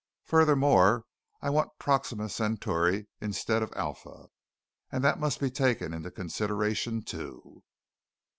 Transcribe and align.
Furthermore, 0.23 1.05
I 1.43 1.51
want 1.51 1.77
Proxima 1.77 2.27
Centauri 2.27 3.07
instead 3.21 3.61
of 3.61 3.71
Alpha, 3.75 4.29
and 4.91 5.03
that 5.03 5.19
must 5.19 5.39
be 5.39 5.51
taken 5.51 5.93
into 5.93 6.09
consideration 6.09 7.03
too. 7.03 7.61